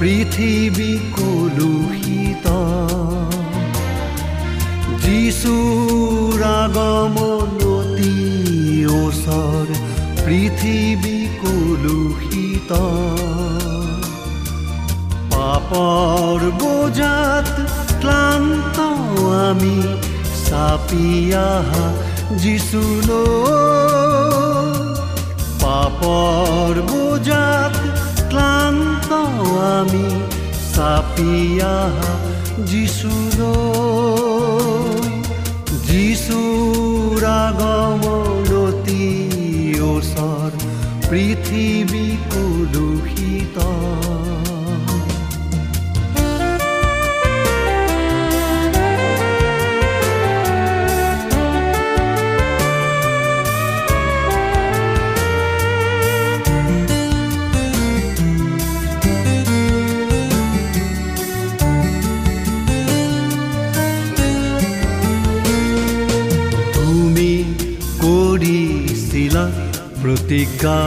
পৃথিৱী 0.00 0.92
কলুষিত। 1.16 2.46
যিচুৰ 5.04 6.38
আগমন 6.62 7.50
অতি 7.76 8.14
ওচৰ 9.00 9.66
পৃথিৱী 10.24 11.18
কলুষিত। 11.42 12.70
পাপৰ 15.32 16.38
বোজাত 16.60 17.48
ক্লান্ত 18.00 18.76
আমি 19.46 19.78
চাপি 20.46 21.08
আহা 21.50 21.86
যিচুলৈ 22.42 23.18
পাপৰ 25.62 26.74
বোজাত 26.90 27.67
ক্লান্ত 28.30 29.10
আমি 29.72 30.08
চাপি 30.72 31.34
আহা 31.74 32.12
যিচুলৈ 32.70 33.48
যিচুৰ 35.88 37.22
প্ৰতিজ্ঞা 70.28 70.80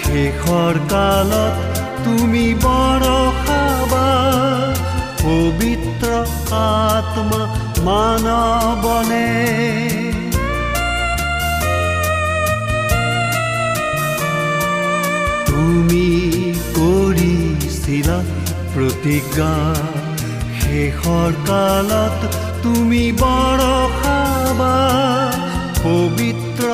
শেষৰ 0.00 0.74
কালত 0.90 1.76
তুমি 2.04 2.46
বৰষাবা 2.64 4.08
পবিত্ৰ 5.20 6.10
আত্মা 6.56 7.40
মানৱনে। 7.86 9.28
তুমি 15.48 16.08
কৰিছিলা 16.78 18.18
প্ৰতিজ্ঞা 18.74 19.52
শেষৰ 20.60 21.32
কালত 21.48 22.20
তুমি 22.64 23.04
বৰষাবা 23.22 24.74
পবিত্ৰ 25.84 26.64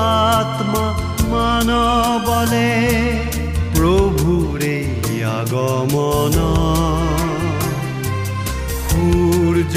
আত্মা 0.00 0.84
মানৱলে 1.32 2.70
প্ৰভুৰে 3.74 4.76
আগমন। 5.38 6.36
সূৰ্য 8.86 9.76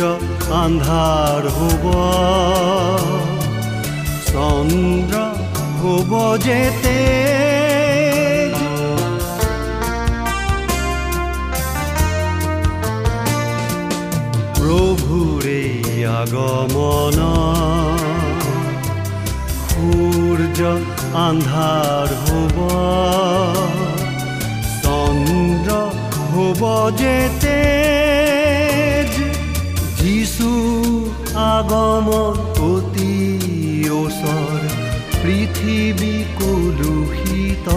আন্ধাৰ 0.64 1.44
হ'ব 1.58 1.86
চন্দ্ৰ 4.30 5.16
হ'ব 5.82 6.12
যেতে 6.46 6.98
আন্ধাৰ 21.14 22.10
হ'ব 22.26 22.58
চন্দ্ৰ 24.84 25.72
হ'ব 26.34 26.62
যেতে 27.02 27.60
যিচু 30.00 30.52
আগমন 31.54 32.36
অতি 32.72 33.16
ওচৰ 34.02 34.60
পৃথিৱী 35.22 36.16
কলুষিত। 36.40 37.68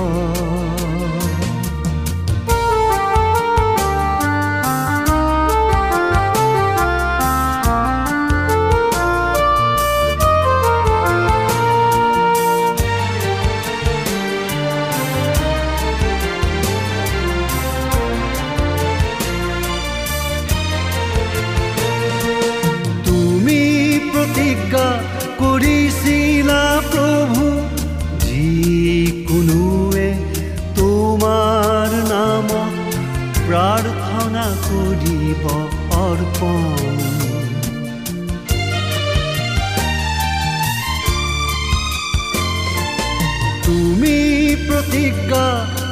তুমি 43.67 44.19
প্ৰতিজ্ঞা 44.67 45.47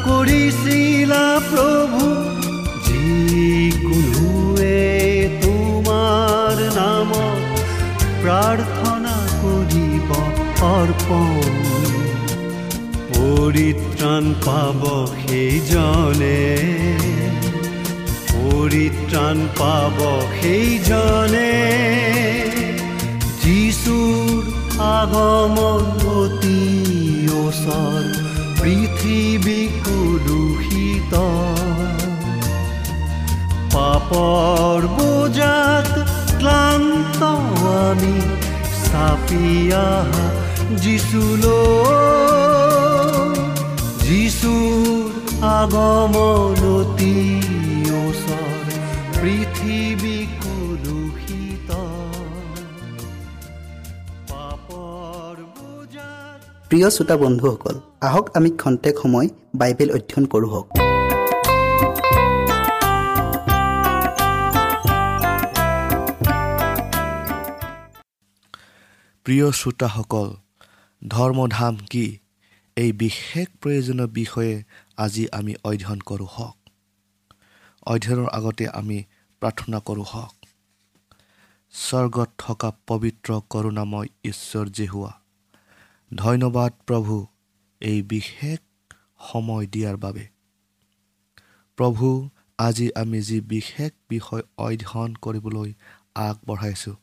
কৰিছিলা 0.07 1.25
প্ৰভু 1.51 2.05
যিকোনোৱে 2.87 4.81
তোমাৰ 5.43 6.57
নামত 6.77 7.65
প্ৰাৰ্থনা 8.23 9.17
কৰিব 9.43 10.09
অৰ্পণ। 10.63 11.45
পৰিত্ৰাণ 13.15 14.25
পাব 14.47 14.81
সেইজনে। 15.21 16.74
পৰিত্ৰাণ 19.25 19.39
পাব 19.59 19.99
সেইজনে। 20.41 21.53
যিচুৰ 23.43 24.43
আগমন 25.01 25.85
অতি 26.21 26.63
পৃথিৱী 28.61 29.61
কুদূষিত 29.85 31.13
পাপৰ 33.75 34.81
বোজাত 34.97 35.91
ক্লান্ত 36.41 37.21
আমি 37.89 38.17
চাপিয়া 38.85 39.87
যিচুলৈ 40.83 41.55
যিচুৰ 44.07 45.09
আগমনতি 45.59 47.15
ওচৰ 47.35 47.54
প্ৰিয় 56.75 56.91
শ্ৰোতা 56.91 57.17
বন্ধুসকল 57.17 57.81
আহক 58.01 58.37
আমি 58.37 58.51
খন্তেক 58.51 58.95
সময় 59.03 59.29
বাইবেল 59.55 59.91
অধ্যয়ন 59.95 60.25
কৰোঁ 60.27 60.63
প্ৰিয় 69.25 69.53
শ্ৰোতাসকল 69.53 70.37
ধৰ্মধাম 71.09 71.77
কি? 71.77 72.19
এই 72.77 72.93
বিশেষ 72.93 73.47
প্ৰয়োজনীয় 73.63 74.07
বিষয়ে 74.07 74.63
আজি 74.97 75.29
আমি 75.33 75.55
অধ্যয়ন 75.65 76.01
কৰোঁ 76.01 76.27
হওক। 76.31 76.57
অধ্যয়নৰ 77.87 78.29
আগতে 78.29 78.69
আমি 78.69 79.05
প্ৰাৰ্থনা 79.41 79.79
কৰোঁ 79.79 80.05
হওক। 80.09 80.35
স্বৰ্গত 81.71 82.29
থকা 82.39 82.73
পবিত্ৰ 82.87 83.41
কৰোণাময় 83.51 84.09
ঈশ্বৰ 84.25 84.67
জেহুৱা 84.67 85.24
ধন্যবাদ 86.15 86.73
প্ৰভু 86.87 87.27
এই 87.81 88.03
বিশেষ 88.03 88.59
সময় 89.33 89.67
দিয়াৰ 89.67 89.97
বাবে। 89.97 90.29
প্ৰভু 91.79 92.31
আজি 92.59 92.91
আমি 92.95 93.21
যি 93.21 93.41
বিশেষ 93.41 93.93
বিষয় 94.09 94.43
অধ্যয়ন 94.57 95.15
কৰিবলৈ 95.15 95.73
আগবঢ়াইছোঁ 96.15 96.97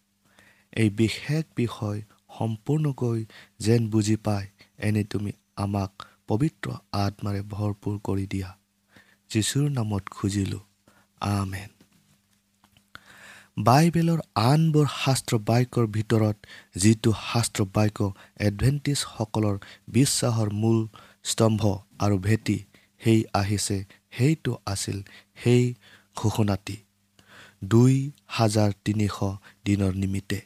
এই 0.74 0.90
বিশেষ 0.90 1.44
বিষয় 1.56 2.02
সম্পূৰ্ণকৈ 2.40 3.26
যেন 3.60 3.90
বুজি 3.90 4.16
পায় 4.16 4.48
এনে 4.78 5.04
তুমি 5.04 5.32
আমাক 5.56 5.92
পবিত্ৰ 6.28 6.68
আত্মাৰে 6.92 7.42
ভৰপূৰ 7.42 8.00
কৰি 8.04 8.26
দিয়া। 8.28 8.50
যীশুৰ 9.30 9.70
নামত 9.70 10.04
খুজিলোঁ। 10.08 10.64
আমেন। 11.22 11.81
বাইবেলৰ 13.58 14.20
আনবোৰ 14.42 14.88
শাস্ত্ৰ 14.96 15.38
বাক্যৰ 15.48 15.88
ভিতৰত 15.88 16.38
যিটো 16.76 17.12
শাস্ত্ৰ 17.32 17.66
বাক্য 17.76 18.00
এডভেণ্টিছসকলৰ 18.40 19.58
বিশ্বাসৰ 19.88 20.50
মূল 20.62 20.80
স্তম্ভ 21.26 21.62
আৰু 22.00 22.18
ভেটি 22.18 22.58
সেই 23.02 23.20
আহিছে 23.34 23.78
সেইটো 24.18 24.52
আছিল 24.66 24.98
সেই 25.44 25.64
ঘোষণাটি। 26.16 26.78
দুই 27.64 27.96
হাজাৰ 28.28 28.72
তিনিশ 28.86 29.16
দিনৰ 29.66 29.94
নিমিত্তে। 29.96 30.40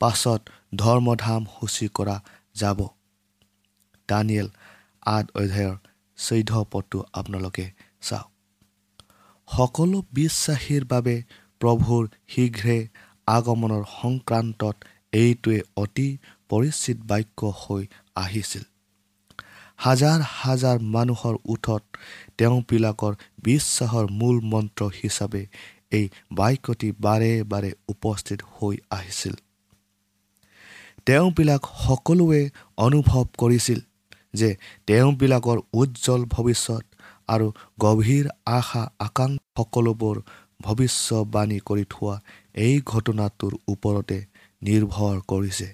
পাছত 0.00 0.40
ধৰ্মধাম 0.74 1.42
সূচী 1.54 1.86
কৰা 1.88 2.16
যাব। 2.54 2.78
দানিয়েল 4.08 4.48
আঠ 5.06 5.26
অধ্যায়ৰ 5.34 5.76
চৈধ্য 6.18 6.52
পদটো 6.72 6.98
আপোনালোকে 7.12 7.66
চাওক। 8.00 8.30
সকলো 9.48 9.98
বিশ্বাসীৰ 10.12 10.84
বাবে 10.84 11.14
প্ৰভুৰ 11.60 12.02
শীঘ্ৰে 12.28 12.78
আগমনৰ 13.28 13.82
সংক্ৰান্তত 14.00 14.76
এইটোৱে 15.12 15.58
অতি 15.76 16.08
পৰিচিত 16.48 16.96
বাক্য 17.06 17.40
হৈ 17.62 17.82
আহিছিল। 18.16 18.64
হাজাৰ 19.78 20.20
হাজাৰ 20.34 20.76
মানুহৰ 20.94 21.34
ওঠত 21.44 21.82
তেওঁবিলাকৰ 22.38 23.12
বিশ্বাসৰ 23.44 24.06
মূল 24.10 24.36
মন্ত্ৰ 24.52 24.82
হিচাপে 25.00 25.42
এই 25.92 26.06
বাক্যটি 26.30 26.88
বাৰে 27.00 27.32
বাৰে 27.42 27.70
উপস্থিত 27.88 28.38
হৈ 28.54 28.74
আহিছিল। 28.90 29.34
তেওঁবিলাক 31.06 31.62
সকলোৱে 31.86 32.42
অনুভৱ 32.78 33.24
কৰিছিল 33.38 33.78
যে 34.34 34.50
তেওঁবিলাকৰ 34.86 35.58
উজ্জ্বল 35.72 36.22
ভৱিষ্যত 36.34 36.84
আৰু 37.28 37.46
গভীৰ 37.80 38.26
আশা 38.58 38.82
আকাংক্ষা 38.98 39.46
সকলোবোৰ 39.56 40.16
ভৱিষ্যবাণী 40.60 41.58
কৰি 41.68 41.84
থোৱা 41.90 42.14
এই 42.58 42.74
ঘটনাটোৰ 42.86 43.52
ওপৰতে 43.68 44.18
নিৰ্ভৰ 44.62 45.16
কৰিছে। 45.28 45.68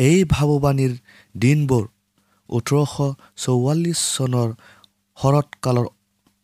এই 0.00 0.18
ভাৱবাণীৰ 0.24 0.92
দিনবোৰ 1.34 1.84
ওঠৰশ 2.48 2.94
চৌৱাল্লিছ 3.36 4.00
চনৰ 4.16 4.48
শৰৎকালৰ 5.18 5.86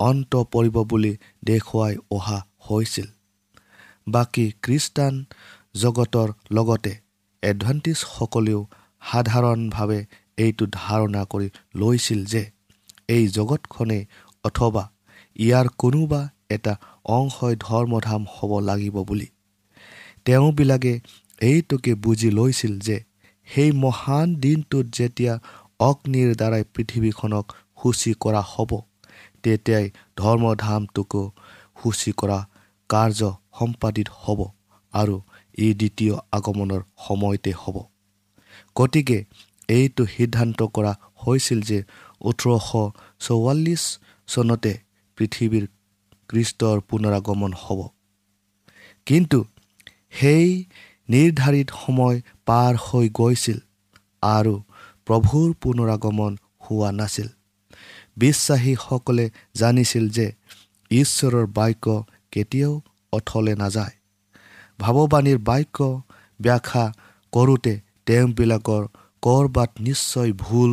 অন্ত 0.01 0.33
পৰিব 0.53 0.77
বুলি 0.85 1.13
দেখুৱাই 1.45 1.95
অহা 2.11 2.39
হৈছিল। 2.67 3.09
বাকী 4.07 4.47
খ্ৰীষ্টান 4.63 5.15
জগতৰ 5.77 6.29
লগতে 6.51 6.93
এডভান্টিছসকলেও 7.43 8.61
সাধাৰণভাৱে 9.03 10.01
এইটো 10.39 10.65
ধাৰণা 10.73 11.23
কৰি 11.33 11.49
লৈছিল 11.75 12.21
যে 12.25 12.43
এই 13.09 13.25
জগতখনেই 13.29 14.03
অথবা 14.45 14.85
ইয়াৰ 15.37 15.67
কোনোবা 15.79 16.21
এটা 16.51 16.73
অংশই 17.09 17.55
ধৰ্মধাম 17.61 18.23
হ'ব 18.35 18.51
লাগিব 18.61 18.97
বুলি। 19.03 19.29
তেওঁবিলাকে 20.25 20.93
এইটোকে 21.41 21.93
বুজি 21.95 22.31
লৈছিল 22.31 22.73
যে 22.79 22.97
সেই 23.49 23.71
মহান 23.85 24.27
দিনটোত 24.35 24.87
যেতিয়া 24.99 25.35
অগ্নিৰ 25.81 26.31
দ্বাৰাই 26.35 26.65
পৃথিৱীখনক 26.75 27.47
সূচী 27.79 28.13
কৰা 28.21 28.43
হ'ব 28.53 28.71
তেতিয়াই 29.43 29.87
ধৰ্মধামটোকো 30.17 31.23
সূচী 31.79 32.11
কৰা 32.13 32.39
কাৰ্য 32.91 33.21
সম্পাদিত 33.59 34.09
হ'ব 34.23 34.41
আৰু 34.95 35.17
ই 35.59 35.69
দ্বিতীয় 35.75 36.15
আগমনৰ 36.33 36.83
সময়তে 37.07 37.53
হ'ব। 37.53 37.77
গতিকে 38.77 39.19
এইটো 39.69 40.03
সিদ্ধান্ত 40.07 40.59
কৰা 40.77 40.93
হৈছিল 41.23 41.61
যে 41.61 41.79
ওঠৰশ 42.21 42.69
চৌৱাল্লিছ 43.21 43.83
চনতে 44.29 44.73
পৃথিৱীৰ 45.19 45.65
কৃষ্টৰ 46.29 46.81
পুনৰাগমন 46.81 47.53
হ'ব। 47.53 47.81
কিন্তু 49.07 49.45
সেই 50.11 50.65
নিৰ্ধাৰিত 51.09 51.69
সময় 51.87 52.17
পাৰ 52.47 52.73
হৈ 52.77 53.07
গৈছিল 53.09 53.59
আৰু 54.23 54.55
প্ৰভুৰ 55.07 55.49
পুনৰাগমন 55.63 56.33
হোৱা 56.65 56.91
নাছিল। 56.93 57.29
বিশ্বাসীসকলে 58.17 59.31
জানিছিল 59.55 60.05
যে 60.09 60.27
ঈশ্বৰৰ 60.91 61.47
বাক্য 61.47 62.05
কেতিয়াও 62.33 62.73
অথলে 63.13 63.55
নাযায়। 63.55 63.95
ভাৱবাণীৰ 64.81 65.39
বাক্য 65.39 66.03
ব্যাখ্যা 66.41 66.85
কৰোঁতে 67.33 67.75
তেওঁবিলাকৰ 68.07 68.83
ক'ৰবাত 69.23 69.71
নিশ্চয় 69.81 70.33
ভুল 70.33 70.73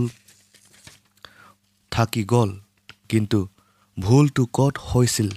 থাকি 1.91 2.23
গ'ল 2.23 2.51
কিন্তু 3.09 3.39
ভুলটো 3.99 4.43
ক'ত 4.45 4.77
হৈছিল? 4.77 5.29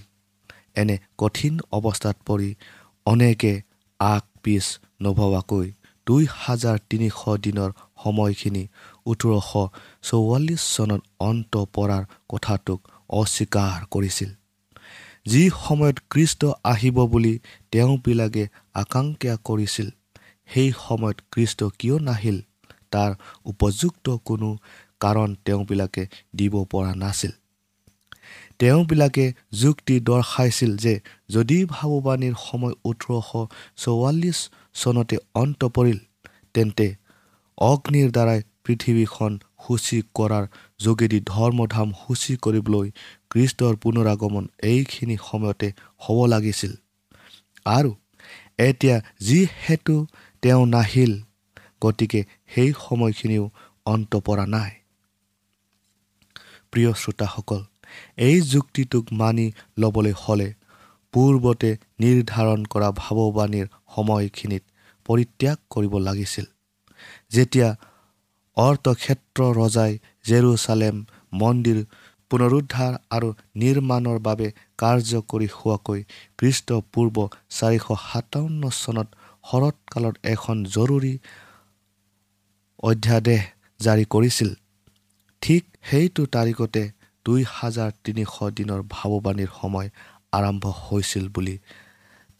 এনে 0.76 0.96
কঠিন 1.18 1.54
অৱস্থাত 1.72 2.16
পৰি 2.26 2.50
অনেকে 3.06 3.52
আগ 4.00 4.22
পিছ 4.42 4.64
নভৱাকৈ 5.02 5.66
দুই 6.06 6.22
হাজাৰ 6.34 6.76
তিনিশ 6.90 7.16
দিনৰ 7.44 7.70
সময়খিনি 8.02 8.64
ওঠৰশ 9.06 9.50
চৌৱাল্লিছ 10.08 10.62
চনত 10.74 11.02
অন্ত 11.20 11.52
পৰাৰ 11.74 12.02
কথাটোক 12.28 12.80
অস্বীকাৰ 13.10 13.78
কৰিছিল। 13.90 14.30
যি 15.26 15.42
সময়ত 15.58 15.96
কৃষ্ট 16.10 16.40
আহিব 16.64 16.96
বুলি 17.12 17.34
তেওঁবিলাকে 17.72 18.44
আকাংক্ষা 18.74 19.34
কৰিছিল 19.44 19.88
সেই 20.48 20.70
সময়ত 20.78 21.18
কৃষ্ট 21.32 21.60
কিয় 21.78 21.96
নাহিল 22.08 22.38
তাৰ 22.92 23.10
উপযুক্ত 23.44 24.06
কোনো 24.24 24.48
কাৰণ 25.00 25.28
তেওঁবিলাকে 25.44 26.02
দিব 26.36 26.54
পৰা 26.70 26.92
নাছিল। 26.94 27.32
তেওঁবিলাকে 28.60 29.24
যুক্তি 29.52 29.94
দৰ্শাইছিল 30.00 30.72
যে 30.76 30.94
যদি 31.28 31.58
ভাৱবাণীৰ 31.64 32.34
সময় 32.46 32.74
ওঠৰশ 32.84 33.30
চৌৱাল্লিছ 33.76 34.38
চনতে 34.74 35.16
অন্ত 35.34 35.60
পৰিল 35.76 35.98
তেন্তে 36.54 36.86
অগ্নিৰ 37.58 38.08
দ্বাৰাই 38.10 38.40
পৃথিৱীখন 38.64 39.32
সূচী 39.64 39.98
কৰাৰ 40.14 40.44
যোগেদি 40.78 41.18
ধৰ্মধাম 41.26 41.88
সূচী 42.02 42.34
কৰিবলৈ 42.36 42.88
কৃষ্টৰ 43.30 43.74
পুনৰাগমন 43.82 44.44
এইখিনি 44.62 45.16
সময়তে 45.28 45.68
হ'ব 46.02 46.18
লাগিছিল। 46.26 46.72
আৰু 47.66 47.90
এতিয়া 48.58 48.96
যিহেতু 49.20 49.94
তেওঁ 50.42 50.62
নাহিল 50.66 51.12
গতিকে 51.84 52.20
সেই 52.54 52.70
সময়খিনিও 52.84 53.44
অন্ত 53.86 54.12
পৰা 54.26 54.44
নাই। 54.46 54.72
প্ৰিয় 56.70 56.90
শ্ৰোতাসকল 56.94 57.60
এই 58.18 58.36
যুক্তিটোক 58.52 59.04
মানি 59.12 59.46
ল'বলৈ 59.78 60.14
হ'লে 60.22 60.48
পূৰ্বতে 61.14 61.70
নিৰ্ধাৰণ 62.00 62.60
কৰা 62.72 62.88
ভাৱবাণীৰ 63.02 63.66
সময়খিনিত 63.94 64.64
পৰিত্যাগ 65.06 65.56
কৰিব 65.70 65.94
লাগিছিল। 65.98 66.46
যেতিয়া 67.30 67.68
অৰ্থক্ষেত্ৰ 68.56 69.40
ৰজাই 69.60 69.92
জেৰুচালেম 70.24 70.96
মন্দিৰ 71.32 71.78
পুনৰুদ্ধাৰ 72.30 72.92
আৰু 73.10 73.28
নিৰ্মাণৰ 73.62 74.18
বাবে 74.18 74.48
কাৰ্যকৰী 74.78 75.48
হোৱাকৈ 75.56 76.00
খ্ৰীষ্টপূৰ্ব 76.38 77.16
চাৰিশ 77.50 77.84
সাতাৱন্ন 78.06 78.62
চনত 78.82 79.08
শৰৎকালত 79.44 80.14
এখন 80.24 80.56
জৰুৰী 80.76 81.14
অধ্যাদেশ 82.82 83.42
জাৰি 83.80 84.04
কৰিছিল। 84.14 84.50
ঠিক 85.42 85.62
সেইটো 85.90 86.22
তাৰিখতে 86.26 86.82
দুই 87.26 87.42
হাজাৰ 87.56 87.90
তিনিশ 88.04 88.32
দিনৰ 88.58 88.80
ভাৱবাণীৰ 88.94 89.50
সময় 89.60 89.88
আৰম্ভ 90.38 90.64
হৈছিল 90.84 91.24
বুলি 91.34 91.56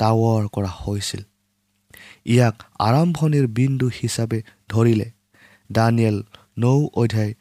টাৱৰ 0.01 0.43
কৰা 0.55 0.71
হৈছিল। 0.83 1.23
ইয়াক 2.33 2.57
আৰম্ভণিৰ 2.89 3.47
বিন্দু 3.59 3.87
হিচাপে 3.99 4.39
ধৰিলে 4.73 5.09
দানিয়েল 5.71 6.19
নৌ 6.63 6.79
অধ্যায় 7.03 7.33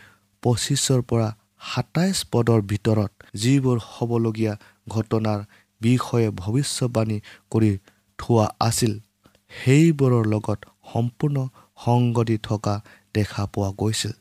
পঁচিছৰ 0.43 1.01
পৰা 1.09 1.27
সাতাইছ 1.69 2.17
পদৰ 2.33 2.59
ভিতৰত 2.71 3.11
যিবোৰ 3.41 3.77
হ'বলগীয়া 3.91 4.53
ঘটনাৰ 4.93 5.39
বিষয়ে 5.81 6.27
ভৱিষ্যবাণী 6.41 7.17
কৰি 7.51 7.71
থোৱা 8.19 8.45
আছিল 8.67 8.93
সেইবোৰৰ 9.51 10.25
লগত 10.33 10.59
সম্পূৰ্ণ 10.91 11.37
সংগতি 11.85 12.37
থকা 12.47 12.75
দেখা 13.15 13.43
পোৱা 13.53 13.69
গৈছিল। 13.81 14.13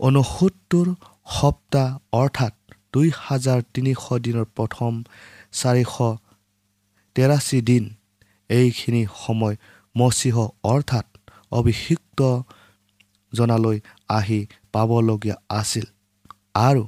ঊনসত্তৰ 0.00 0.86
সপ্তাহ 1.26 1.88
অৰ্থাৎ 2.12 2.54
দুই 2.92 3.08
হাজাৰ 3.18 3.60
তিনিশ 3.74 4.02
দিনৰ 4.24 4.46
প্ৰথম 4.56 4.92
চাৰিশ 5.52 5.94
তেৰাশী 7.16 7.60
দিন। 7.68 7.84
এইখিনি 8.50 9.02
সময় 9.16 9.56
মচিহ 9.94 10.36
অৰ্থাৎ 10.64 11.06
অভিষিক্ত 11.52 12.20
জনালৈ 13.32 13.78
আহি 14.08 14.40
পাবলগীয়া 14.72 15.36
আছিল। 15.60 15.86
আৰু 16.60 16.82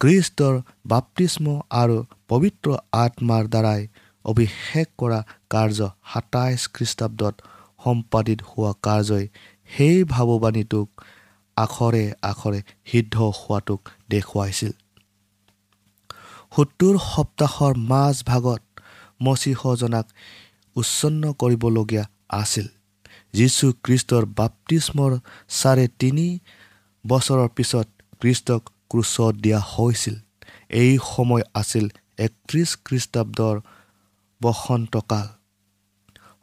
খ্ৰীষ্টৰ 0.00 0.54
বাপ্তিস্ম 0.86 1.46
আৰু 1.80 1.96
পবিত্ৰ 2.28 2.68
আত্মাৰ 3.04 3.44
দ্বাৰাই 3.54 3.82
অভিষেক 4.24 4.88
কৰা 4.98 5.20
কাৰ্য 5.50 5.78
সাতাইছ 6.12 6.60
খ্ৰীষ্টাব্দত 6.74 7.34
সম্পাদিত 7.84 8.40
হোৱা 8.48 8.72
কাৰ্যই 8.86 9.26
সেই 9.70 9.98
ভাৱবাণীটোক 10.04 10.88
আখৰে 11.56 12.12
আখৰে 12.22 12.60
সিদ্ধ 12.84 13.16
হোৱাটোক 13.38 13.80
দেখুৱাইছিল। 14.10 14.72
সত্তৰ 16.56 16.94
সপ্তাহৰ 17.14 17.72
মাজভাগত 17.76 18.62
মচিহজনাক 19.22 20.06
উচ্ছন্ন 20.76 21.22
কৰিবলগীয়া 21.32 22.04
আছিল। 22.30 22.66
যীশু 23.32 23.66
খ্ৰীষ্টৰ 23.84 24.24
বাপ্তিস্মৰ 24.38 25.12
চাৰে 25.48 25.88
তিনি 25.98 26.26
বছৰৰ 27.06 27.48
পিছত 27.48 27.86
খ্ৰীষ্টক 28.20 28.62
ক্ৰুচত 28.90 29.34
দিয়া 29.34 29.60
হৈছিল। 29.72 30.16
এই 30.70 30.98
সময় 31.16 31.42
আছিল 31.54 31.88
একত্ৰিছ 32.18 32.70
খ্ৰীষ্টাব্দৰ 32.84 33.56
বসন্তকাল। 34.42 35.26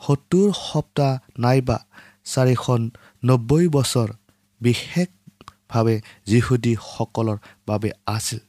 সত্তৰ 0.01 0.47
সপ্তাহ 0.53 1.11
নাইবা 1.39 1.77
চাৰিশ 2.25 2.65
নব্বৈ 3.23 3.67
বছৰ 3.67 4.09
বিশেষভাৱে 4.61 5.95
যিহুদীসকলৰ 6.25 7.37
বাবে 7.67 7.89
আছিল। 8.07 8.39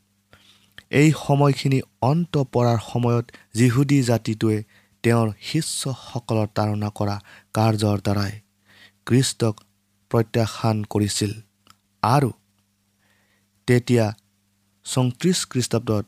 এই 0.90 1.08
সময়খিনি 1.26 1.78
অন্ত 2.10 2.34
পৰাৰ 2.54 2.78
সময়ত 2.90 3.26
যিহুদী 3.54 3.98
জাতিটোৱে 4.02 4.58
তেওঁৰ 5.04 5.28
শিষ্যসকলৰ 5.48 6.46
তাৰণা 6.56 6.88
কৰা 6.98 7.16
কাৰ্যৰ 7.54 7.98
দ্বাৰাই 8.06 8.32
খ্ৰীষ্টক 9.06 9.54
প্ৰত্যাখ্যান 10.10 10.76
কৰিছিল 10.92 11.32
আৰু 12.02 12.30
তেতিয়া 13.68 14.06
চৌত্ৰিছ 14.86 15.38
খ্ৰীষ্টাব্দত 15.50 16.04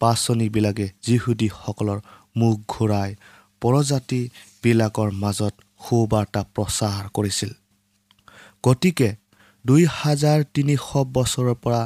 পাচনিবিলাকে 0.00 0.86
যিহুদীসকলৰ 1.06 1.98
মুখ 2.36 2.56
ঘূৰাই 2.68 3.10
প্ৰজাতিবিলাকৰ 3.62 5.08
মাজত 5.22 5.54
সুবাৰ্তা 5.84 6.42
প্ৰচাৰ 6.54 7.04
কৰিছিল। 7.16 7.50
গতিকে 8.64 9.08
দুই 9.64 9.82
হাজাৰ 9.98 10.38
তিনিশ 10.54 10.84
বছৰৰ 11.16 11.54
পৰা 11.64 11.82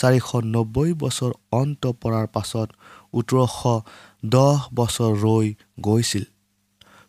চাৰিশ 0.00 0.28
নব্বৈ 0.54 0.90
বছৰ 1.02 1.30
অন্ত 1.52 1.82
পৰাৰ 2.02 2.26
পাছত 2.34 2.68
ওঠৰশ 3.14 3.58
দহ 4.34 4.58
বছৰ 4.74 5.10
ৰৈ 5.24 5.46
গৈছিল। 5.80 6.24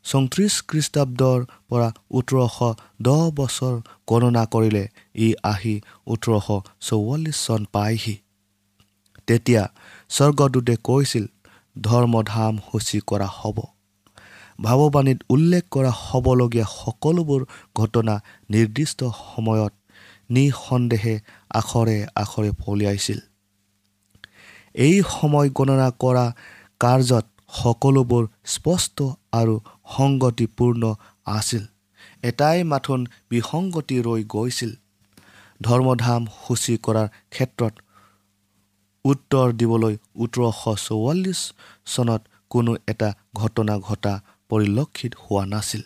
চৌত্ৰিছ 0.05 0.53
খ্ৰীষ্টাব্দৰ 0.69 1.39
পৰা 1.69 1.87
ওঠৰশ 2.11 2.57
দহ 3.01 3.21
বছৰ 3.39 3.73
গণনা 4.07 4.43
কৰিলে 4.53 4.83
ই 5.15 5.27
আহি 5.43 5.75
ওঠৰশ 6.07 6.47
চৌৱাল্লিছ 6.87 7.37
চন 7.45 7.61
পায়হি 7.73 8.15
তেতিয়া 9.27 9.63
স্বৰ্গদূতে 10.09 10.75
কৈছিল 10.83 11.25
ধৰ্মধাম 11.75 12.53
সূচী 12.67 12.99
কৰা 13.09 13.27
হ'ব। 13.39 13.57
ভাৱবাণীত 14.59 15.19
উল্লেখ 15.29 15.63
কৰা 15.71 15.91
হ'বলগীয়া 16.05 16.65
সকলোবোৰ 16.71 17.41
ঘটনা 17.75 18.15
নিৰ্দিষ্ট 18.49 18.99
সময়ত 19.25 19.73
নিঃসন্দেহে 20.29 21.15
আখৰে 21.53 21.97
আখৰে 22.15 22.51
ফলিয়াইছিল 22.61 23.19
এই 24.75 24.95
সময় 25.11 25.49
গণনা 25.49 25.89
কৰা 25.99 26.25
কাৰ্যত 26.79 27.25
সকলোবোৰ 27.53 28.23
স্পষ্ট 28.45 28.97
আৰু 29.31 29.55
সংগতিপূৰ্ণ 29.95 30.83
আছিল। 31.37 31.63
এটাই 32.23 32.59
মাথোন 32.63 32.99
বিসংগতি 33.29 33.97
ৰৈ 34.01 34.21
গৈছিল। 34.27 34.71
ধৰ্মধাম 35.61 36.21
সূচী 36.41 36.75
কৰাৰ 36.85 37.07
ক্ষেত্ৰত 37.29 37.73
উত্তৰ 39.05 39.47
দিবলৈ 39.53 39.95
ওঠৰশ 40.15 40.61
চৌৱাল্লিছ 40.87 41.41
চনত 41.85 42.21
কোনো 42.51 42.71
এটা 42.87 43.09
ঘটনা 43.35 43.75
ঘটা 43.79 44.13
পৰিলক্ষিত 44.49 45.11
হোৱা 45.23 45.43
নাছিল। 45.45 45.83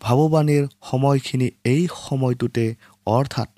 ভাৱবাণীৰ 0.00 0.64
সময়খিনি 0.90 1.48
এই 1.64 1.82
সময়টোতে 2.06 2.64
অৰ্থাৎ 3.06 3.50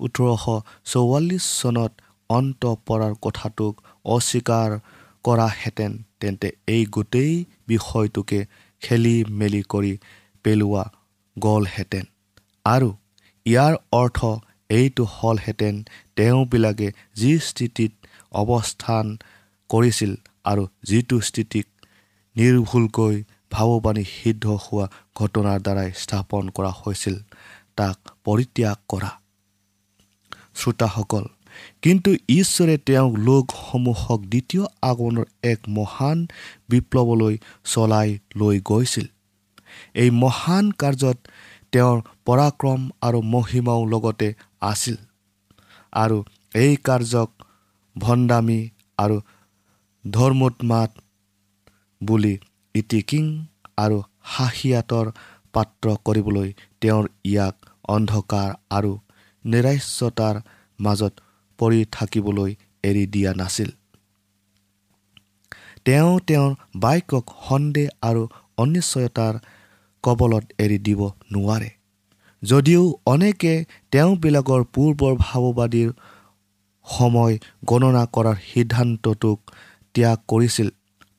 ওঠৰশ 0.00 0.44
চৌৱাল্লিছ 0.84 1.44
চনত 1.60 1.92
অন্ত 2.30 2.62
পৰাৰ 2.86 3.14
কথাটোক 3.22 3.74
অস্বীকাৰ 4.04 4.70
কৰাহেঁতেন 5.24 5.92
তেন্তে 6.20 6.48
এই 6.66 6.82
গোটেই 6.86 7.32
বিষয়টোকে 7.68 8.40
খেলি 8.82 9.16
মেলি 9.40 9.62
কৰি 9.72 9.92
পেলোৱা 10.44 10.84
গ'লহেঁতেন। 11.36 12.04
আৰু 12.64 12.90
ইয়াৰ 13.46 13.74
অৰ্থ 13.92 14.18
এইটো 14.70 15.04
হ'লহেঁতেন 15.16 15.74
তেওঁবিলাকে 16.16 16.88
যি 17.16 17.32
স্থিতিত 17.48 17.92
অৱস্থান 18.32 19.06
কৰিছিল 19.70 20.12
আৰু 20.44 20.64
যিটো 20.82 21.16
স্থিতিক 21.20 21.66
নিৰ্ভুলকৈ 22.36 23.14
ভাৱবাণী 23.50 24.04
সিদ্ধ 24.04 24.44
হোৱা 24.64 24.86
ঘটনাৰ 25.16 25.58
দ্বাৰাই 25.66 25.90
স্থাপন 26.02 26.44
কৰা 26.56 26.72
হৈছিল। 26.80 27.16
তাক 27.76 27.98
পৰিত্যাগ 28.24 28.78
কৰা। 28.88 29.10
শ্ৰোতাসকল 30.54 31.24
কিন্তু 31.82 32.10
ঈশ্বৰে 32.28 32.76
তেওঁক 32.78 33.12
লোকসমূহক 33.18 34.20
দ্বিতীয় 34.20 34.64
আগমনৰ 34.82 35.26
এক 35.42 35.60
মহান 35.68 36.18
বিপ্লৱলৈ 36.68 37.34
চলাই 37.64 38.08
লৈ 38.36 38.56
গৈছিল। 38.64 39.06
এই 39.94 40.10
মহান 40.10 40.64
কাৰ্যত 40.72 41.18
তেওঁৰ 41.72 41.98
পৰাক্ৰম 42.24 42.80
আৰু 43.00 43.18
মহিমাও 43.34 43.82
লগতে 43.86 44.28
আছিল। 44.60 44.96
আৰু 45.92 46.18
এই 46.54 46.76
কাৰ্যক 46.76 47.30
ভণ্ডামী 47.96 48.60
আৰু 48.98 49.16
ধৰ্মোৎমাত 50.10 50.90
বুলি 52.00 52.34
ইটিকিং 52.74 53.24
আৰু 53.76 54.02
হাঁহিয়াতৰ 54.20 55.06
পাত্ৰ 55.54 55.86
কৰিবলৈ 56.06 56.48
তেওঁৰ 56.80 57.04
ইয়াক 57.24 57.56
অন্ধকাৰ 57.88 58.50
আৰু 58.70 58.92
নিৰাশ্যতাৰ 59.44 60.36
মাজত 60.78 61.14
পৰি 61.58 61.80
থাকিবলৈ 61.92 62.50
এৰি 62.84 63.04
দিয়া 63.14 63.32
নাছিল। 63.34 63.70
তেওঁ 65.86 66.12
তেওঁৰ 66.28 66.52
বাক্যক 66.76 67.24
সন্দেহ 67.46 67.88
আৰু 68.08 68.22
অনিশ্চয়তাৰ 68.58 69.34
কবলত 70.04 70.44
এৰি 70.58 70.78
দিব 70.86 71.00
নোৱাৰে। 71.32 71.70
যদিও 72.42 72.82
অনেকে 73.06 73.52
তেওঁবিলাকৰ 73.92 74.60
পূৰ্বৰ 74.74 75.14
ভাৱবাদীৰ 75.20 75.90
সময় 76.86 77.34
গণনা 77.64 78.04
কৰাৰ 78.14 78.38
সিদ্ধান্তটোক 78.50 79.38
ত্যাগ 79.94 80.18
কৰিছিল 80.28 80.68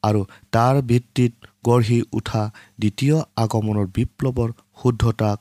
আৰু 0.04 0.22
তাৰ 0.52 0.76
ভিত্তিত 0.90 1.34
গঢ়ি 1.68 2.00
উঠা 2.18 2.44
দ্বিতীয় 2.82 3.18
আগমনৰ 3.44 3.88
বিপ্লৱৰ 3.96 4.50
শুদ্ধতাক 4.82 5.40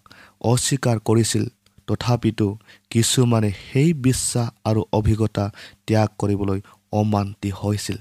অস্বীকাৰ 0.50 0.96
কৰিছিল। 1.08 1.44
তথাপিতো 1.88 2.48
কিছুমানে 2.90 3.50
সেই 3.62 3.90
বিশ্বাস 4.06 4.48
আৰু 4.68 4.80
অভিজ্ঞতা 4.98 5.44
ত্যাগ 5.86 6.08
কৰিবলৈ 6.20 6.60
অমান্তি 6.92 7.50
হৈছিল। 7.60 7.98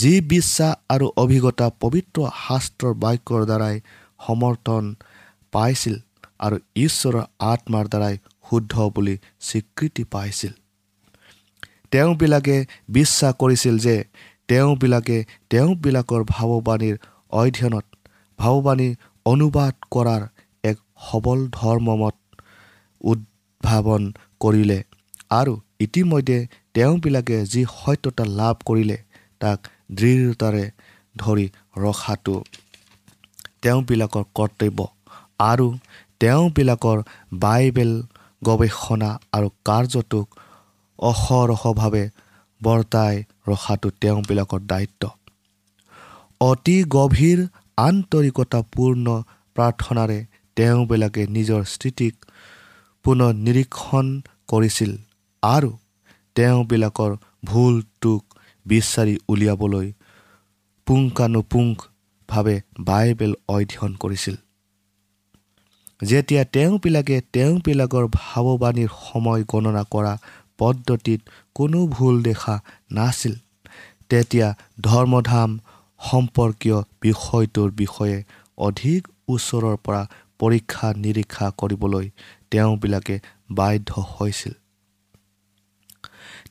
যি 0.00 0.12
বিশ্বাস 0.32 0.72
আৰু 0.94 1.06
অভিজ্ঞতা 1.22 1.66
পবিত্ৰ 1.82 2.18
শাস্ত্ৰৰ 2.44 2.92
বাক্যৰ 3.02 3.42
দ্বাৰাই 3.50 3.76
সমৰ্থন 4.26 4.84
পাইছিল 5.54 5.94
আৰু 6.44 6.56
ঈশ্বৰৰ 6.84 7.16
আত্মাৰ 7.50 7.84
দ্বাৰাই 7.92 8.14
শুদ্ধ 8.46 8.74
বুলি 8.94 9.14
স্বীকৃতি 9.48 10.04
পাইছিল। 10.14 10.52
তেওঁবিলাকে 11.90 12.56
বিশ্বাস 12.88 13.32
কৰিছিল 13.40 13.74
যে 13.86 13.96
তেওঁবিলাকে 14.48 15.16
তেওঁবিলাকৰ 15.50 16.24
ভাৱবাণীৰ 16.30 16.96
অধ্যয়নত 17.32 17.86
ভাৱবাণী 18.38 18.88
অনুবাদ 19.26 19.74
কৰাৰ 19.94 20.22
এক 20.64 20.80
সবল 21.04 21.44
ধৰ্মমত 21.52 22.14
উদ্ভাৱন 23.04 24.02
কৰিলে 24.40 24.78
আৰু 25.32 25.54
ইতিমধ্যে 25.80 26.38
তেওঁবিলাকে 26.74 27.38
যি 27.46 27.62
সত্যতা 27.72 28.24
লাভ 28.32 28.66
কৰিলে 28.66 28.98
তাক 29.40 29.70
দৃঢ়তাৰে 29.92 30.64
ধৰি 31.14 31.46
ৰখাটো 31.78 32.36
তেওঁবিলাকৰ 33.62 34.24
কৰ্তব্য 34.34 34.88
আৰু 35.42 35.66
তেওঁবিলাকৰ 36.20 36.98
বাইবেল 37.40 37.92
গৱেষণা 38.42 39.10
আৰু 39.32 39.48
কাৰ্যটোক 39.64 40.26
অহৰহভাৱে 40.98 42.04
বৰ্তাই 42.66 43.14
ৰখাটো 43.48 43.88
তেওঁবিলাকৰ 44.00 44.60
দায়িত্ব। 44.70 45.02
অতি 46.40 46.76
গভীৰ 46.96 47.38
আন্তৰিকতাপূৰ্ণ 47.78 49.06
প্ৰাৰ্থনাৰে 49.56 50.18
তেওঁবিলাকে 50.56 51.22
নিজৰ 51.36 51.62
স্থিতিক 51.74 52.14
পুনৰ 53.04 53.30
নিৰীক্ষণ 53.46 54.06
কৰিছিল 54.48 54.92
আৰু 55.42 55.70
তেওঁবিলাকৰ 56.36 57.12
ভুলটোক 57.44 58.22
বিচাৰি 58.66 59.14
উলিয়াবলৈ 59.28 59.86
পুংখানুপুংখভাৱে 60.86 62.56
বাইবেল 62.80 63.32
অধ্যয়ন 63.48 63.92
কৰিছিল। 64.02 64.36
যেতিয়া 66.08 66.42
তেওঁবিলাকে 66.54 67.16
তেওঁবিলাকৰ 67.34 68.04
ভাৱবাণীৰ 68.14 68.90
সময় 69.02 69.42
গণনা 69.52 69.82
কৰা 69.90 70.12
পদ্ধতিত 70.58 71.20
কোনো 71.54 71.78
ভুল 71.86 72.14
দেখা 72.22 72.54
নাছিল। 72.90 73.34
তেতিয়া 74.10 74.48
ধৰ্মধাম 74.80 75.50
সম্পৰ্কীয় 76.00 76.78
বিষয়টোৰ 77.00 77.70
বিষয়ে 77.70 78.16
অধিক 78.58 79.00
ওচৰৰ 79.28 79.76
পৰা 79.84 80.02
পৰীক্ষা 80.38 80.88
নিৰীক্ষা 80.94 81.46
কৰিবলৈ 81.58 82.06
তেওঁবিলাকে 82.50 83.16
বাধ্য 83.50 83.90
হৈছিল। 84.14 84.54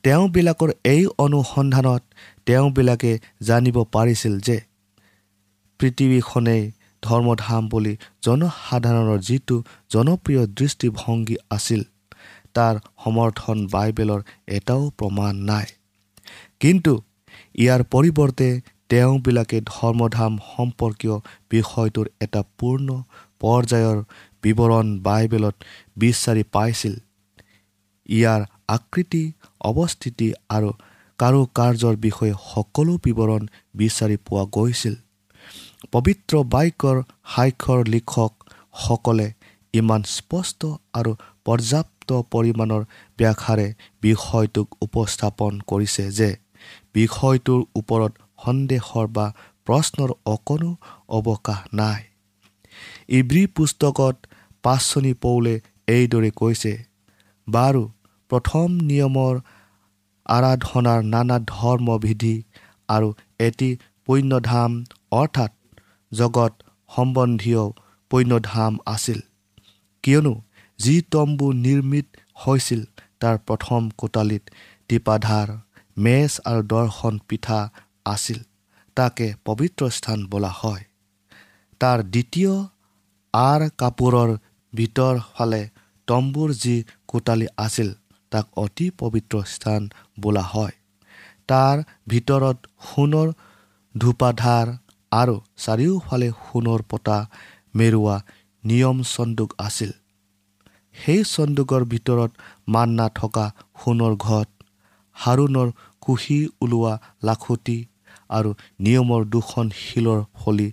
তেওঁবিলাকৰ 0.02 0.70
এই 0.84 1.02
অনুসন্ধানত 1.18 2.02
তেওঁবিলাকে 2.46 3.12
জানিব 3.42 3.76
পাৰিছিল 3.94 4.34
যে 4.40 4.56
পৃথিৱীখনেই 5.80 6.62
ধৰ্মধাম 7.02 7.62
বুলি 7.68 7.92
জনসাধাৰণৰ 8.24 9.18
যিটো 9.18 9.56
জনপ্ৰিয় 9.90 10.42
দৃষ্টিভংগী 10.58 11.36
আছিল 11.50 11.82
তাৰ 12.56 12.74
সমৰ্থন 13.04 13.56
বাইবেলৰ 13.74 14.20
এটাও 14.58 14.82
প্ৰমাণ 14.98 15.32
নাই। 15.50 15.66
কিন্তু 16.60 16.92
ইয়াৰ 17.62 17.80
পৰিৱৰ্তে 17.92 18.48
তেওঁবিলাকে 18.90 19.58
ধৰ্মধাম 19.72 20.32
সম্পৰ্কীয় 20.52 21.16
বিষয়টোৰ 21.52 22.06
এটা 22.24 22.40
পূৰ্ণ 22.58 22.88
পৰ্যায়ৰ 23.42 23.98
বিৱৰণ 24.42 24.86
বাইবেলত 25.06 25.56
বিচাৰি 26.02 26.42
পাইছিল। 26.54 26.94
ইয়াৰ 28.08 28.40
আকৃতি 28.76 29.22
অৱস্থিতি 29.70 30.28
আৰু 30.56 30.70
কাৰুকাৰ্যৰ 31.18 31.94
বিষয়ে 32.06 32.34
সকলো 32.50 32.92
বিৱৰণ 33.04 33.42
বিচাৰি 33.80 34.16
পোৱা 34.26 34.44
গৈছিল। 34.56 34.94
পবিত্ৰ 35.92 36.32
বাক্যৰ 36.54 36.96
সাক্ষৰ 37.32 37.80
লিখকসকলে 37.94 39.28
ইমান 39.74 40.02
স্পষ্ট 40.16 40.60
আৰু 40.98 41.12
পৰ্যাপ্ত 41.46 41.93
পৰিমাণৰ 42.10 42.82
ব্যাখ্যাৰে 43.18 43.68
বিষয়টোক 44.02 44.68
উপস্থাপন 44.80 45.52
কৰিছে 45.66 46.04
যে 46.10 46.30
বিষয়টোৰ 46.94 47.60
ওপৰত 47.76 48.12
সন্দেহৰ 48.44 49.06
বা 49.06 49.26
প্ৰশ্নৰ 49.66 50.10
অকণো 50.26 50.70
অৱকাশ 51.08 51.60
নাই। 51.72 52.00
ইব্ৰী 53.08 53.46
পুস্তকত 53.46 54.16
পাঁচনি 54.62 55.12
পৌলে 55.14 55.54
এইদৰে 55.88 56.30
কৈছে 56.30 56.72
বাৰু 57.48 57.82
প্ৰথম 58.30 58.68
নিয়মৰ 58.80 59.34
আৰাধনাৰ 60.26 61.00
নানা 61.04 61.36
ধৰ্মবিধি 61.46 62.36
আৰু 62.88 63.08
এটি 63.38 63.70
পুণ্যধাম 64.06 64.70
অৰ্থাৎ 65.10 65.52
জগত 66.12 66.52
সম্বন্ধীয় 66.96 67.62
পুণ্যধাম 68.10 68.72
আছিল। 68.86 69.20
কিয়নো 70.04 70.34
যি 70.84 70.96
তম্বু 71.14 71.46
নিৰ্মিত 71.64 72.06
হৈছিল 72.42 72.82
তাৰ 73.22 73.36
প্ৰথম 73.48 73.80
কোটালিত 74.00 74.44
টিপাধাৰ 74.90 75.48
মেচ 76.04 76.32
আৰু 76.50 76.62
দৰ্শন 76.72 77.14
পিঠা 77.28 77.60
আছিল। 78.06 78.38
তাকে 78.96 79.26
পবিত্ৰ 79.46 79.82
স্থান 79.96 80.18
বোলা 80.32 80.52
হয়। 80.60 80.84
তাৰ 81.80 81.98
দ্বিতীয় 82.14 82.52
আৰ 83.34 83.62
কাপোৰৰ 83.80 84.30
ভিতৰ 84.72 85.14
ফালে 85.32 85.62
তম্বুৰ 86.08 86.50
যি 86.62 86.76
কোটালি 87.08 87.48
আছিল 87.58 87.90
তাক 88.32 88.46
অতি 88.56 88.86
পবিত্ৰ 89.00 89.42
স্থান 89.54 89.82
বোলা 90.22 90.44
হয়। 90.52 90.74
তাৰ 91.50 91.76
ভিতৰত 92.08 92.58
সোণৰ 92.88 93.28
ধূপাধাৰ 93.94 94.66
আৰু 95.12 95.36
চাৰিওফালে 95.64 96.28
সোণৰ 96.44 96.80
পতা 96.90 97.18
মেৰুৱা 97.74 98.16
নিয়ম 98.64 98.96
চন্দুক 99.14 99.50
আছিল। 99.66 99.92
সেই 100.94 101.20
চন্দুকৰ 101.34 101.82
ভিতৰত 101.92 102.30
মান্না 102.74 103.06
থকা 103.20 103.46
সোণৰ 103.80 104.14
ঘট 104.26 104.48
হাৰুণৰ 105.16 105.68
কুঁহি 106.04 106.38
ওলোৱা 106.62 106.94
লাখুটি 107.26 107.78
আৰু 108.36 108.50
নিয়মৰ 108.84 109.22
দুখন 109.34 109.66
শিলৰ 109.82 110.20
ফলি 110.38 110.68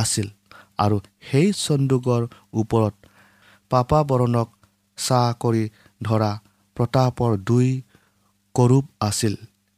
আছিল 0.00 0.28
আৰু 0.84 0.96
সেই 1.28 1.48
চন্দুকৰ 1.64 2.22
ওপৰত 2.60 2.94
পাপাবৰণক 3.70 4.48
চাহ 4.98 5.26
কৰি 5.42 5.64
ধৰা 6.00 6.32
প্ৰতাপৰ 6.76 7.32
দুই 7.48 7.68
কৰূপ 8.54 8.84
আছিল। 9.08 9.34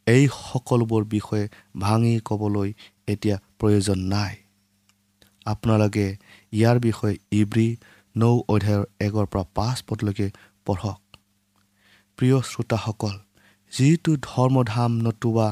এই 0.06 0.24
সকলোবোৰ 0.34 1.02
বিষয়ে 1.14 1.44
ভাঙি 1.84 2.14
ক'বলৈ 2.28 2.68
এতিয়া 3.12 3.36
প্ৰয়োজন 3.58 3.98
নাই। 4.12 4.34
আপোনালোকে 5.46 6.06
ইয়াৰ 6.52 6.76
বিষয়ে 6.86 7.14
ইব্ৰী 7.40 7.68
নৌ 8.20 8.34
অধ্যায়ৰ 8.52 8.84
একৰ 9.06 9.26
পৰা 9.32 9.44
পাঁচ 9.56 9.76
পদলৈকে 9.88 10.26
পঢ়ক। 10.66 11.00
প্ৰিয় 12.18 12.38
শ্ৰোতাসকল 12.50 13.14
যিটো 13.72 14.12
ধৰ্মধাম 14.28 14.92
নতুবা 15.06 15.48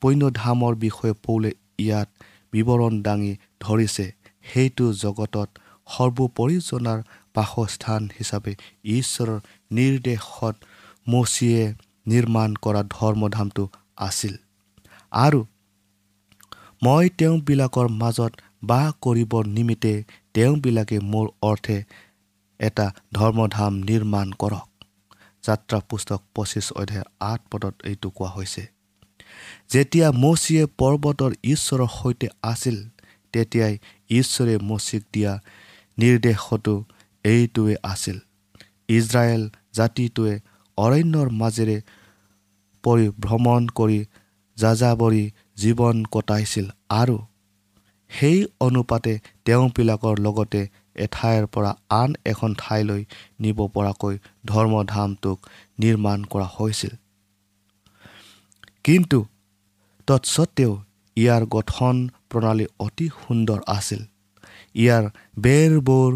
পণ্যধামৰ 0.00 0.74
বিষয়ে 0.84 1.14
পৌলে 1.24 1.50
ইয়াত 1.84 2.08
বিৱৰণ 2.52 2.94
দাঙি 3.06 3.32
ধৰিছে 3.60 4.06
সেইটো 4.50 4.86
জগতত 5.02 5.48
সৰ্বোপৰিজনাৰ 5.88 6.98
বাসস্থান 7.34 8.02
হিচাপে 8.18 8.52
ঈশ্বৰৰ 8.96 9.38
নিৰ্দেশত 9.70 10.56
মচিয়ে 11.12 11.62
নিৰ্মাণ 12.06 12.50
কৰা 12.64 12.82
ধৰ্মধামটো 12.96 13.64
আছিল। 14.06 14.34
আৰু 15.24 15.40
মই 16.82 17.04
তেওঁবিলাকৰ 17.18 17.86
মাজত 18.02 18.32
বাস 18.62 18.88
কৰিবৰ 19.02 19.44
নিমিত্তে 19.46 20.04
তেওঁবিলাকে 20.34 20.98
মোৰ 21.12 21.26
অৰ্থে 21.42 21.78
এটা 22.60 22.86
ধৰ্মধাম 23.14 23.72
নিৰ্মাণ 23.88 24.28
কৰক। 24.32 24.68
যাত্ৰা 25.44 25.78
পুস্তক 25.88 26.20
পঁচিছ 26.34 26.66
অধ্যায় 26.72 27.06
আঠ 27.20 27.40
পদত 27.50 27.74
এইটো 27.84 28.08
কোৱা 28.10 28.30
হৈছে। 28.30 28.62
যেতিয়া 29.72 30.08
মচিয়ে 30.12 30.64
পৰ্বতৰ 30.78 31.32
ঈশ্বৰৰ 31.44 31.88
সৈতে 31.88 32.28
আছিল 32.42 32.76
তেতিয়াই 33.32 33.74
ঈশ্বৰে 34.10 34.54
মচিক 34.58 35.02
দিয়া 35.12 35.32
নিৰ্দেশতো 35.98 36.74
এইটোৱে 37.24 37.74
আছিল। 37.82 38.16
ইজৰাইল 38.88 39.42
জাতিটোৱে 39.74 40.34
অৰণ্যৰ 40.78 41.28
মাজেৰে 41.30 41.78
পৰিভ্ৰমণ 42.84 43.62
কৰি 43.68 43.98
যাযাবৰী 44.56 45.24
জীৱন 45.56 45.96
কটাইছিল 46.04 46.66
আৰু 46.88 47.16
সেই 48.10 48.38
অনুপাতে 48.60 49.12
তেওঁবিলাকৰ 49.44 50.14
লগতে 50.18 50.62
এঠাইৰ 50.96 51.44
পৰা 51.46 51.72
আন 51.90 52.10
এখন 52.24 52.54
ঠাইলৈ 52.58 53.02
নিব 53.40 53.58
পৰাকৈ 53.74 54.14
ধৰ্মধামটোক 54.44 55.38
নিৰ্মাণ 55.78 56.18
কৰা 56.24 56.48
হৈছিল। 56.56 56.94
কিন্তু 58.84 59.18
তৎসত্বেও 60.08 60.72
ইয়াৰ 61.16 61.42
গঠন 61.46 61.96
প্ৰণালী 62.30 62.66
অতি 62.78 63.06
সুন্দৰ 63.18 63.60
আছিল। 63.66 64.02
ইয়াৰ 64.74 65.04
বেৰবোৰ 65.40 66.10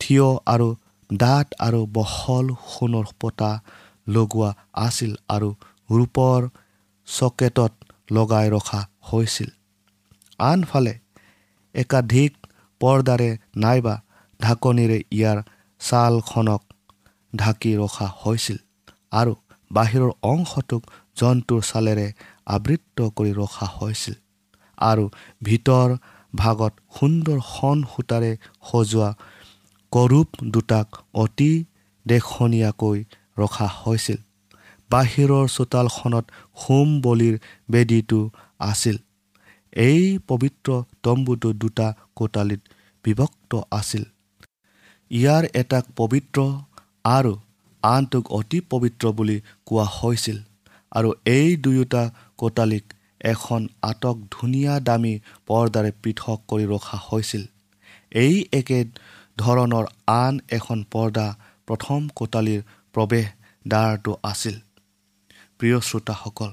থিয় 0.00 0.28
আৰু 0.46 0.68
ডাঠ 1.10 1.46
আৰু 1.58 1.80
বহল 1.92 2.46
সোণৰ 2.68 3.06
পতা 3.20 3.52
লগোৱা 4.08 4.50
আছিল 4.72 5.12
আৰু 5.28 5.48
ৰূপৰ 5.90 6.40
চকেটত 7.08 7.72
লগাই 8.12 8.46
ৰখা 8.50 8.80
হৈছিল। 9.12 9.50
আনফালে 10.50 10.94
একাধিক 11.74 12.32
পৰ্দাৰে 12.80 13.30
নাইবা 13.56 13.94
ঢাকনিৰে 14.40 14.98
ইয়াৰ 15.10 15.38
ছালখনক 15.80 16.62
ঢাকি 17.32 17.72
ৰখা 17.76 18.06
হৈছিল 18.20 18.58
আৰু 19.12 19.34
বাহিৰৰ 19.70 20.12
অংশটোক 20.32 20.82
জন্তুৰ 21.16 21.60
ছালেৰে 21.62 22.06
আবৃত্ত 22.56 22.98
কৰি 23.16 23.32
ৰখা 23.32 23.66
হৈছিল 23.76 24.16
আৰু 24.78 25.04
ভিতৰ 25.42 25.88
ভাগত 26.34 26.72
সুন্দৰ 26.96 27.38
সন 27.48 27.78
সূতাৰে 27.92 28.32
সজোৱা 28.68 29.10
কৰূপ 29.92 30.28
দুটাক 30.52 30.88
অতি 31.14 31.52
দেখনীয়াকৈ 32.06 32.98
ৰখা 33.38 33.68
হৈছিল। 33.80 34.18
বাহিৰৰ 34.90 35.44
চোতালখনত 35.48 36.24
হোম 36.60 36.88
বলিৰ 37.00 37.34
বেদীটো 37.70 38.20
আছিল। 38.66 38.96
এই 39.72 40.18
পবিত্ৰ 40.28 40.68
তম্বুটো 41.02 41.50
দুটা 41.52 41.86
কোটালিত 42.16 42.62
বিভক্ত 43.04 43.52
আছিল। 43.70 44.04
ইয়াৰ 45.10 45.44
এটাক 45.60 45.84
পবিত্ৰ 45.96 46.38
আৰু 47.04 47.32
আনটোক 47.82 48.24
অতি 48.32 48.58
পবিত্ৰ 48.70 49.04
বুলি 49.12 49.36
কোৱা 49.66 49.86
হৈছিল 49.98 50.38
আৰু 50.92 51.10
এই 51.26 51.56
দুয়োটা 51.56 52.02
কোটালিক 52.36 52.84
এখন 53.24 53.60
আটক 53.82 54.16
ধুনীয়া 54.30 54.74
দামী 54.80 55.14
পৰ্দাৰে 55.46 55.90
পৃথক 56.02 56.38
কৰি 56.48 56.64
ৰখা 56.64 56.98
হৈছিল। 57.08 57.42
এই 58.14 58.34
একে 58.52 58.78
ধৰণৰ 59.38 59.86
আন 60.14 60.34
এখন 60.50 60.78
পৰ্দা 60.92 61.26
প্ৰথম 61.68 62.00
কোটালিৰ 62.14 62.60
প্ৰৱেশ 62.94 63.26
দ্বাৰটো 63.64 64.12
আছিল। 64.22 64.56
প্ৰিয় 65.58 65.78
শ্ৰোতাসকল 65.80 66.50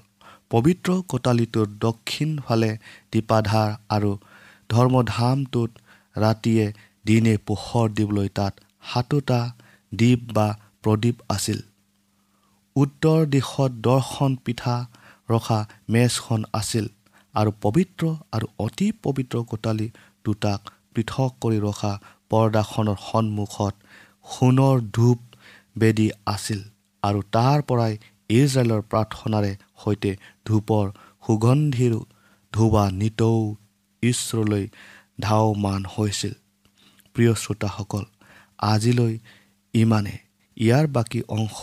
পবিত্ৰ 0.51 0.89
কোটালিটোৰ 1.07 1.67
দক্ষিণ 1.79 2.29
ফালে 2.45 2.71
দীপাধাৰ 3.11 3.69
আৰু 3.89 4.11
ধৰ্মধামটোত 4.69 5.71
ৰাতিয়ে 6.15 6.65
দিনে 7.05 7.35
পোহৰ 7.47 7.87
দিবলৈ 7.89 8.29
তাত 8.37 8.53
সাতোটা 8.83 9.39
দ্বীপ 9.91 10.21
বা 10.33 10.47
প্ৰদীপ 10.83 11.17
আছিল। 11.29 11.59
উত্তৰ 12.75 13.19
দিশত 13.25 13.71
দৰ্শন 13.81 14.35
পিঠা 14.45 14.75
ৰখা 15.29 15.59
মেজখন 15.89 16.41
আছিল 16.53 16.85
আৰু 17.35 17.51
পবিত্ৰ 17.61 18.03
আৰু 18.31 18.47
অতি 18.59 18.87
পবিত্ৰ 19.03 19.43
কোটালি 19.43 19.87
দুটাক 20.25 20.59
পৃথক 20.93 21.31
কৰি 21.41 21.59
ৰখা 21.59 21.93
পৰ্দাখনৰ 22.29 22.99
সন্মুখত 23.01 23.73
সোণৰ 24.29 24.77
ধূপ 24.95 25.19
বেদী 25.79 26.07
আছিল 26.25 26.59
আৰু 27.03 27.19
তাৰ 27.31 27.59
পৰাই 27.61 27.93
ইজৰাইলৰ 28.29 28.81
প্ৰাৰ্থনাৰে 28.91 29.51
সৈতে 29.83 30.11
ধূপৰ 30.45 30.85
সুগন্ধিৰ 31.27 31.93
ধোবা 32.53 32.83
নিতৌ 32.91 33.55
ঈশ্বৰলৈ 34.03 34.65
ধাওমান 35.21 35.81
হৈছিল। 35.93 36.33
প্ৰিয় 37.15 37.33
শ্ৰোতাসকল 37.33 38.03
আজিলৈ 38.61 39.13
ইমানে। 39.73 40.15
ইয়াৰ 40.57 40.85
বাকী 40.87 41.21
অংশ 41.37 41.59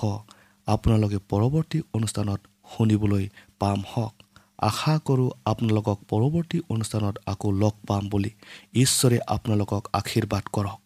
আপোনালোকে 0.66 1.18
পৰৱৰ্তী 1.31 1.79
অনুষ্ঠানত 1.92 2.40
শুনিবলৈ 2.72 3.24
পাম 3.59 3.81
হওক। 3.92 4.14
আশা 4.59 4.94
কৰোঁ 5.05 5.31
আপোনালোকক 5.44 5.98
পৰৱৰ্তী 6.11 6.59
অনুষ্ঠানত 6.68 7.14
আকৌ 7.26 7.48
লগ 7.62 7.74
পাম 7.88 8.02
বুলি 8.09 8.31
ঈশ্বৰে 8.74 9.18
আপোনালোকক 9.26 9.83
আশীৰ্বাদ 9.92 10.44
কৰক। 10.52 10.86